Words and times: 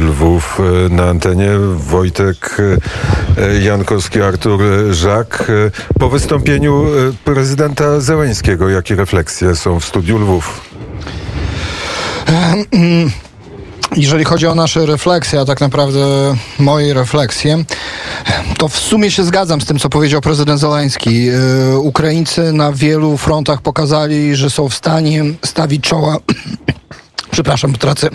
Lwów 0.00 0.60
na 0.90 1.04
antenie. 1.04 1.50
Wojtek 1.76 2.56
Jankowski, 3.62 4.22
Artur 4.22 4.60
Żak. 4.90 5.52
Po 5.98 6.08
wystąpieniu 6.08 6.86
prezydenta 7.24 8.00
Zełęńskiego, 8.00 8.68
jakie 8.68 8.94
refleksje 8.94 9.56
są 9.56 9.80
w 9.80 9.84
studiu 9.84 10.18
Lwów? 10.18 10.60
Jeżeli 13.96 14.24
chodzi 14.24 14.46
o 14.46 14.54
nasze 14.54 14.86
refleksje, 14.86 15.40
a 15.40 15.44
tak 15.44 15.60
naprawdę 15.60 16.00
moje 16.58 16.94
refleksje, 16.94 17.64
to 18.58 18.68
w 18.68 18.78
sumie 18.78 19.10
się 19.10 19.24
zgadzam 19.24 19.60
z 19.60 19.66
tym, 19.66 19.78
co 19.78 19.88
powiedział 19.88 20.20
prezydent 20.20 20.60
Zeleński. 20.60 21.28
Ukraińcy 21.76 22.52
na 22.52 22.72
wielu 22.72 23.16
frontach 23.16 23.62
pokazali, 23.62 24.36
że 24.36 24.50
są 24.50 24.68
w 24.68 24.74
stanie 24.74 25.24
stawić 25.44 25.82
czoła 25.84 26.16
przepraszam, 27.30 27.72
tracę 27.72 28.08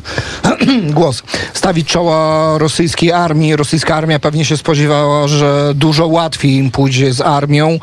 głos, 0.89 1.23
stawić 1.54 1.88
czoła 1.88 2.57
rosyjskiej 2.57 3.11
armii. 3.11 3.55
Rosyjska 3.55 3.96
armia 3.96 4.19
pewnie 4.19 4.46
się 4.46 4.57
spodziewała, 4.57 5.28
że 5.28 5.71
dużo 5.75 6.07
łatwiej 6.07 6.51
im 6.51 6.71
pójdzie 6.71 7.14
z 7.14 7.21
armią, 7.21 7.79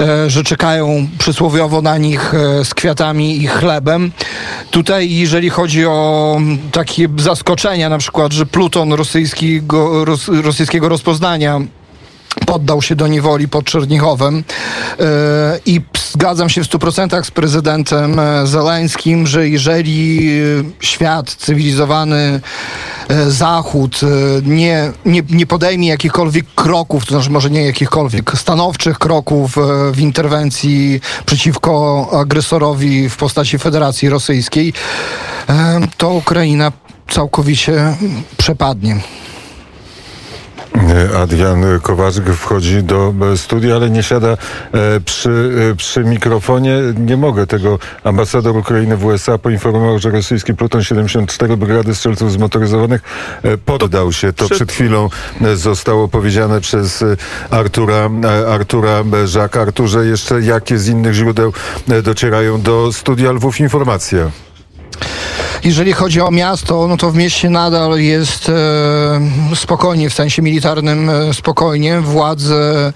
e, 0.00 0.30
że 0.30 0.44
czekają 0.44 1.06
przysłowiowo 1.18 1.82
na 1.82 1.98
nich 1.98 2.34
e, 2.34 2.64
z 2.64 2.74
kwiatami 2.74 3.42
i 3.42 3.46
chlebem. 3.46 4.12
Tutaj, 4.70 5.10
jeżeli 5.10 5.50
chodzi 5.50 5.86
o 5.86 6.40
takie 6.72 7.08
zaskoczenia, 7.16 7.88
na 7.88 7.98
przykład, 7.98 8.32
że 8.32 8.46
pluton 8.46 8.92
rosyjskiego, 8.92 10.04
ros, 10.04 10.28
rosyjskiego 10.28 10.88
rozpoznania 10.88 11.60
poddał 12.54 12.82
się 12.82 12.96
do 12.96 13.06
niewoli 13.06 13.48
pod 13.48 13.64
Czernichowem 13.64 14.34
yy, 14.34 15.04
i 15.66 15.80
zgadzam 16.12 16.48
się 16.48 16.64
w 16.64 16.68
100% 16.68 17.24
z 17.24 17.30
prezydentem 17.30 18.18
e, 18.18 18.46
Zeleńskim, 18.46 19.26
że 19.26 19.48
jeżeli 19.48 20.30
świat 20.80 21.34
cywilizowany 21.34 22.40
e, 23.08 23.30
Zachód 23.30 24.00
nie, 24.42 24.92
nie, 25.04 25.22
nie 25.30 25.46
podejmie 25.46 25.88
jakichkolwiek 25.88 26.46
kroków, 26.54 27.06
to 27.06 27.14
znaczy 27.14 27.30
może 27.30 27.50
nie 27.50 27.66
jakichkolwiek 27.66 28.32
stanowczych 28.38 28.98
kroków 28.98 29.56
w 29.92 30.00
interwencji 30.00 31.00
przeciwko 31.26 32.08
agresorowi 32.20 33.08
w 33.08 33.16
postaci 33.16 33.58
Federacji 33.58 34.08
Rosyjskiej, 34.08 34.72
to 35.96 36.10
Ukraina 36.10 36.72
całkowicie 37.08 37.96
przepadnie. 38.36 39.00
Adrian 41.14 41.64
Kowarzyk 41.82 42.24
wchodzi 42.28 42.82
do 42.82 43.14
studia, 43.36 43.74
ale 43.76 43.90
nie 43.90 44.02
siada 44.02 44.28
e, 44.28 44.36
przy, 45.00 45.30
e, 45.70 45.74
przy 45.74 46.04
mikrofonie. 46.04 46.76
Nie 46.98 47.16
mogę 47.16 47.46
tego. 47.46 47.78
Ambasador 48.04 48.56
Ukrainy 48.56 48.96
w 48.96 49.04
USA 49.04 49.38
poinformował, 49.38 49.98
że 49.98 50.10
rosyjski 50.10 50.54
pluton 50.54 50.82
74 50.82 51.56
Brygady 51.56 51.94
Strzelców 51.94 52.32
Zmotoryzowanych 52.32 53.02
e, 53.42 53.58
poddał 53.58 54.12
się. 54.12 54.32
To 54.32 54.48
przed 54.48 54.72
chwilą 54.72 55.08
zostało 55.54 56.08
powiedziane 56.08 56.60
przez 56.60 57.04
Artura, 57.50 58.10
Artura 58.48 59.04
Żaka. 59.24 59.60
Arturze, 59.60 60.06
jeszcze 60.06 60.40
jakie 60.40 60.78
z 60.78 60.88
innych 60.88 61.14
źródeł 61.14 61.52
docierają 62.02 62.62
do 62.62 62.92
studia 62.92 63.32
Lwów 63.32 63.60
informacje? 63.60 64.30
Jeżeli 65.64 65.92
chodzi 65.92 66.20
o 66.20 66.30
miasto, 66.30 66.88
no 66.88 66.96
to 66.96 67.10
w 67.10 67.16
mieście 67.16 67.50
nadal 67.50 68.00
jest 68.00 68.48
e, 68.48 69.54
spokojnie, 69.54 70.10
w 70.10 70.14
sensie 70.14 70.42
militarnym 70.42 71.10
e, 71.10 71.34
spokojnie. 71.34 72.00
Władze, 72.00 72.92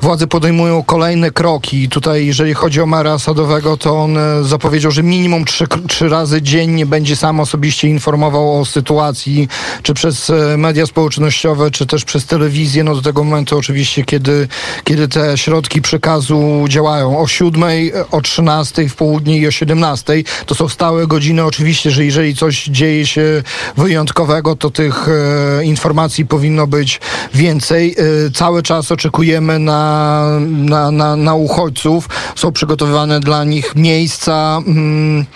władze 0.00 0.26
podejmują 0.26 0.82
kolejne 0.82 1.30
kroki. 1.30 1.88
Tutaj, 1.88 2.26
jeżeli 2.26 2.54
chodzi 2.54 2.80
o 2.80 2.86
Mara 2.86 3.18
Sadowego, 3.18 3.76
to 3.76 3.98
on 3.98 4.18
e, 4.18 4.44
zapowiedział, 4.44 4.90
że 4.90 5.02
minimum 5.02 5.44
trzy, 5.44 5.66
trzy 5.88 6.08
razy 6.08 6.42
dziennie 6.42 6.86
będzie 6.86 7.16
sam 7.16 7.40
osobiście 7.40 7.88
informował 7.88 8.60
o 8.60 8.64
sytuacji, 8.64 9.48
czy 9.82 9.94
przez 9.94 10.30
e, 10.30 10.56
media 10.56 10.86
społecznościowe, 10.86 11.70
czy 11.70 11.86
też 11.86 12.04
przez 12.04 12.26
telewizję. 12.26 12.84
No 12.84 12.94
do 12.94 13.02
tego 13.02 13.24
momentu 13.24 13.58
oczywiście, 13.58 14.04
kiedy, 14.04 14.48
kiedy 14.84 15.08
te 15.08 15.38
środki 15.38 15.82
przekazu 15.82 16.64
działają. 16.68 17.18
O 17.18 17.26
siódmej, 17.26 17.92
o 18.10 18.20
trzynastej 18.20 18.88
w 18.88 18.94
południe 18.94 19.38
i 19.38 19.46
o 19.46 19.50
siedemnastej. 19.50 20.24
To 20.46 20.54
są 20.54 20.68
stałe 20.68 21.06
godziny 21.06 21.44
oczywiście, 21.44 21.90
że 21.90 22.05
jeżeli 22.06 22.34
coś 22.34 22.64
dzieje 22.64 23.06
się 23.06 23.42
wyjątkowego, 23.76 24.56
to 24.56 24.70
tych 24.70 25.08
e, 25.08 25.64
informacji 25.64 26.26
powinno 26.26 26.66
być 26.66 27.00
więcej. 27.34 27.96
E, 27.98 28.30
cały 28.30 28.62
czas 28.62 28.92
oczekujemy 28.92 29.58
na, 29.58 30.22
na, 30.48 30.90
na, 30.90 31.16
na 31.16 31.34
uchodźców. 31.34 32.08
Są 32.36 32.52
przygotowywane 32.52 33.20
dla 33.20 33.44
nich 33.44 33.76
miejsca. 33.76 34.62
Mm, 34.66 35.26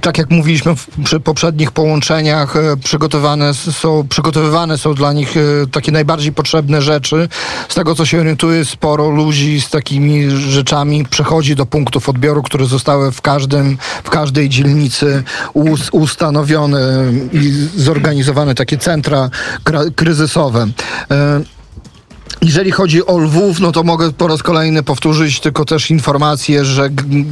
tak 0.00 0.18
jak 0.18 0.30
mówiliśmy 0.30 0.74
przy 1.04 1.20
poprzednich 1.20 1.72
połączeniach, 1.72 2.56
e, 2.56 2.76
przygotowane 2.76 3.54
są, 3.54 4.06
przygotowywane 4.08 4.78
są 4.78 4.94
dla 4.94 5.12
nich 5.12 5.34
takie 5.72 5.92
najbardziej 5.92 6.32
potrzebne 6.32 6.82
rzeczy. 6.82 7.28
Z 7.68 7.74
tego, 7.74 7.94
co 7.94 8.06
się 8.06 8.20
orientuje, 8.20 8.64
sporo 8.64 9.10
ludzi 9.10 9.60
z 9.60 9.70
takimi 9.70 10.30
rzeczami 10.30 11.04
przechodzi 11.04 11.56
do 11.56 11.66
punktów 11.66 12.08
odbioru, 12.08 12.42
które 12.42 12.66
zostały 12.66 13.12
w 13.12 13.20
każdym, 13.20 13.78
w 14.04 14.10
każdej 14.10 14.48
dzielnicy 14.48 15.22
ustanowione 15.92 16.78
i 17.32 17.68
zorganizowane 17.76 18.54
takie 18.54 18.78
centra 18.78 19.30
kryzysowe. 19.96 20.66
Jeżeli 22.42 22.70
chodzi 22.70 23.06
o 23.06 23.18
Lwów, 23.18 23.60
no 23.60 23.72
to 23.72 23.82
mogę 23.82 24.12
po 24.12 24.28
raz 24.28 24.42
kolejny 24.42 24.82
powtórzyć 24.82 25.40
tylko 25.40 25.64
też 25.64 25.90
informację, 25.90 26.64
że 26.64 26.90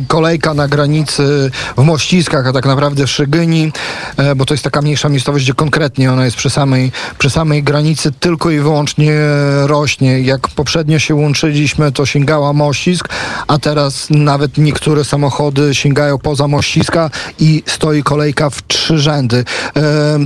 kolejka 0.09 0.55
na 0.55 0.69
granicy 0.69 1.51
w 1.77 1.83
Mościskach, 1.83 2.47
a 2.47 2.53
tak 2.53 2.67
naprawdę 2.67 3.07
w 3.07 3.11
Szygyni, 3.11 3.73
e, 4.17 4.35
bo 4.35 4.45
to 4.45 4.55
jest 4.55 4.65
taka 4.65 4.83
mniejsza 4.83 5.09
miejscowość, 5.09 5.45
gdzie 5.45 5.55
konkretnie 5.55 6.13
ona 6.13 6.25
jest 6.25 6.37
przy 6.37 6.51
samej, 6.51 6.93
przy 7.19 7.31
samej 7.31 7.63
granicy, 7.63 8.13
tylko 8.13 8.51
i 8.51 8.59
wyłącznie 8.59 9.13
rośnie. 9.63 10.21
Jak 10.21 10.49
poprzednio 10.49 10.99
się 10.99 11.15
łączyliśmy, 11.15 11.93
to 11.93 12.07
sięgała 12.07 12.53
Mościsk, 12.53 13.09
a 13.47 13.59
teraz 13.59 14.07
nawet 14.11 14.59
niektóre 14.59 15.05
samochody 15.05 15.75
sięgają 15.75 16.19
poza 16.19 16.49
Mościska 16.49 17.11
i 17.39 17.63
stoi 17.67 18.03
kolejka 18.03 18.51
w 18.51 18.67
trzy 18.67 18.99
rzędy. 18.99 19.45
E, 19.77 20.19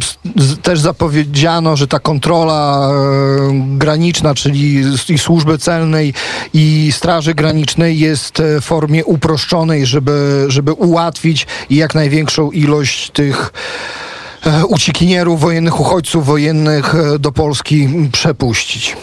też 0.62 0.80
zapowiedziano, 0.80 1.76
że 1.76 1.88
ta 1.88 1.98
kontrola 1.98 2.88
e, 2.88 3.76
graniczna, 3.78 4.34
czyli 4.34 4.65
i 5.08 5.18
służby 5.18 5.58
celnej 5.58 6.14
i 6.54 6.92
Straży 6.92 7.34
Granicznej 7.34 7.98
jest 7.98 8.42
w 8.60 8.64
formie 8.64 9.04
uproszczonej, 9.04 9.86
żeby, 9.86 10.44
żeby 10.48 10.72
ułatwić 10.72 11.46
jak 11.70 11.94
największą 11.94 12.50
ilość 12.50 13.10
tych 13.10 13.52
e, 14.46 14.66
uciekinierów 14.66 15.40
wojennych, 15.40 15.80
uchodźców 15.80 16.26
wojennych 16.26 16.94
e, 16.94 17.18
do 17.18 17.32
Polski 17.32 17.88
przepuścić. 18.12 18.96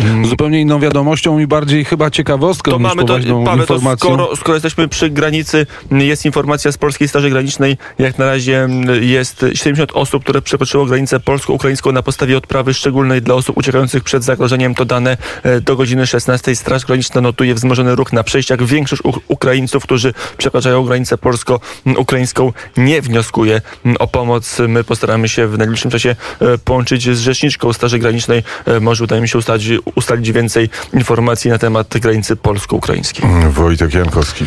Mm. 0.00 0.26
zupełnie 0.26 0.60
inną 0.60 0.80
wiadomością 0.80 1.38
i 1.38 1.46
bardziej 1.46 1.84
chyba 1.84 2.10
ciekawostką 2.10 2.70
to 2.70 2.78
niż 2.78 2.86
mamy 2.86 3.04
to, 3.04 3.18
informacją. 3.18 3.96
To 3.96 3.96
skoro, 3.96 4.36
skoro 4.36 4.54
jesteśmy 4.54 4.88
przy 4.88 5.10
granicy, 5.10 5.66
jest 5.90 6.24
informacja 6.24 6.72
z 6.72 6.78
Polskiej 6.78 7.08
Straży 7.08 7.30
Granicznej, 7.30 7.76
jak 7.98 8.18
na 8.18 8.26
razie 8.26 8.68
jest 9.00 9.44
70 9.54 9.92
osób, 9.92 10.22
które 10.22 10.42
przekroczyło 10.42 10.86
granicę 10.86 11.20
polsko-ukraińską 11.20 11.92
na 11.92 12.02
podstawie 12.02 12.36
odprawy 12.36 12.74
szczególnej 12.74 13.22
dla 13.22 13.34
osób 13.34 13.56
uciekających 13.56 14.04
przed 14.04 14.24
zagrożeniem. 14.24 14.74
To 14.74 14.84
dane 14.84 15.16
e, 15.42 15.60
do 15.60 15.76
godziny 15.76 16.06
16. 16.06 16.56
Straż 16.56 16.84
Graniczna 16.84 17.20
notuje 17.20 17.54
wzmożony 17.54 17.94
ruch 17.94 18.12
na 18.12 18.24
przejściach. 18.24 18.62
Większość 18.64 19.02
Ukraińców, 19.28 19.82
którzy 19.82 20.14
przekraczają 20.36 20.84
granicę 20.84 21.18
polsko-ukraińską 21.18 22.52
nie 22.76 23.02
wnioskuje 23.02 23.60
o 23.98 24.06
pomoc. 24.06 24.58
My 24.68 24.84
postaramy 24.84 25.28
się 25.28 25.46
w 25.46 25.58
najbliższym 25.58 25.90
czasie 25.90 26.16
e, 26.40 26.58
połączyć 26.58 27.16
z 27.16 27.20
rzeczniczką 27.20 27.72
Straży 27.72 27.98
Granicznej. 27.98 28.42
E, 28.66 28.80
może 28.80 29.04
uda 29.04 29.20
mi 29.20 29.28
się 29.28 29.38
ustalić 29.38 29.68
ustalić 29.94 30.32
więcej 30.32 30.70
informacji 30.92 31.50
na 31.50 31.58
temat 31.58 31.98
granicy 31.98 32.36
polsko-ukraińskiej. 32.36 33.24
Wojtek 33.50 33.94
Jankowski. 33.94 34.44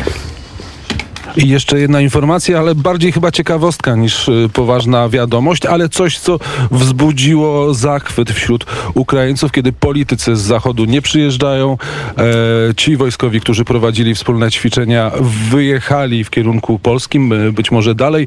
I 1.36 1.48
jeszcze 1.48 1.80
jedna 1.80 2.00
informacja, 2.00 2.58
ale 2.58 2.74
bardziej 2.74 3.12
chyba 3.12 3.30
ciekawostka 3.30 3.96
niż 3.96 4.28
y, 4.28 4.48
poważna 4.52 5.08
wiadomość, 5.08 5.66
ale 5.66 5.88
coś, 5.88 6.18
co 6.18 6.38
wzbudziło 6.70 7.74
zachwyt 7.74 8.30
wśród 8.30 8.66
Ukraińców, 8.94 9.52
kiedy 9.52 9.72
politycy 9.72 10.36
z 10.36 10.40
Zachodu 10.40 10.84
nie 10.84 11.02
przyjeżdżają. 11.02 11.78
E, 12.18 12.74
ci 12.76 12.96
wojskowi, 12.96 13.40
którzy 13.40 13.64
prowadzili 13.64 14.14
wspólne 14.14 14.50
ćwiczenia, 14.50 15.10
wyjechali 15.50 16.24
w 16.24 16.30
kierunku 16.30 16.78
polskim, 16.78 17.32
e, 17.32 17.52
być 17.52 17.70
może 17.70 17.94
dalej, 17.94 18.26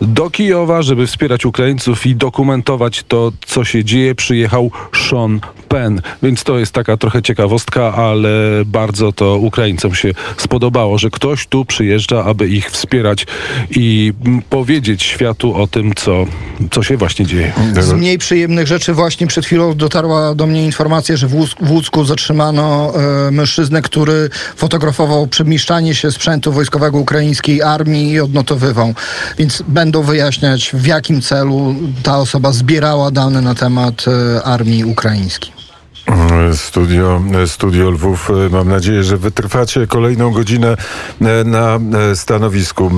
do 0.00 0.30
Kijowa, 0.30 0.82
żeby 0.82 1.06
wspierać 1.06 1.46
Ukraińców 1.46 2.06
i 2.06 2.16
dokumentować 2.16 3.02
to, 3.08 3.32
co 3.46 3.64
się 3.64 3.84
dzieje. 3.84 4.14
Przyjechał 4.14 4.70
Sean 5.08 5.40
Penn, 5.68 6.00
więc 6.22 6.44
to 6.44 6.58
jest 6.58 6.72
taka 6.72 6.96
trochę 6.96 7.22
ciekawostka, 7.22 7.94
ale 7.94 8.30
bardzo 8.66 9.12
to 9.12 9.36
Ukraińcom 9.36 9.94
się 9.94 10.10
spodobało, 10.36 10.98
że 10.98 11.10
ktoś 11.10 11.46
tu 11.46 11.64
przyjeżdża, 11.64 12.24
aby 12.24 12.47
ich 12.48 12.70
wspierać 12.70 13.26
i 13.70 14.12
powiedzieć 14.50 15.02
światu 15.02 15.54
o 15.54 15.66
tym, 15.66 15.94
co, 15.94 16.26
co 16.70 16.82
się 16.82 16.96
właśnie 16.96 17.26
dzieje. 17.26 17.52
Z 17.80 17.92
mniej 17.92 18.18
przyjemnych 18.18 18.66
rzeczy 18.66 18.94
właśnie 18.94 19.26
przed 19.26 19.46
chwilą 19.46 19.74
dotarła 19.74 20.34
do 20.34 20.46
mnie 20.46 20.64
informacja, 20.64 21.16
że 21.16 21.28
w 21.60 21.70
Łódzku 21.70 22.04
zatrzymano 22.04 22.92
e, 23.28 23.30
mężczyznę, 23.30 23.82
który 23.82 24.30
fotografował 24.56 25.26
przemieszczanie 25.26 25.94
się 25.94 26.10
sprzętu 26.10 26.52
wojskowego 26.52 26.98
ukraińskiej 26.98 27.62
armii 27.62 28.12
i 28.12 28.20
odnotowywał. 28.20 28.94
Więc 29.38 29.62
będą 29.68 30.02
wyjaśniać 30.02 30.70
w 30.74 30.86
jakim 30.86 31.22
celu 31.22 31.74
ta 32.02 32.18
osoba 32.18 32.52
zbierała 32.52 33.10
dane 33.10 33.40
na 33.40 33.54
temat 33.54 34.04
e, 34.08 34.42
armii 34.42 34.84
ukraińskiej. 34.84 35.57
Studio, 36.52 37.22
studio 37.46 37.90
Lwów. 37.90 38.30
Mam 38.50 38.68
nadzieję, 38.68 39.04
że 39.04 39.16
wytrwacie 39.16 39.86
kolejną 39.86 40.30
godzinę 40.30 40.76
e, 41.20 41.44
na 41.44 41.78
e, 41.98 42.16
stanowisku. 42.16 42.84